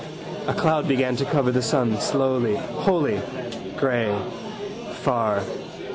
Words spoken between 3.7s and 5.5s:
Grey. Far.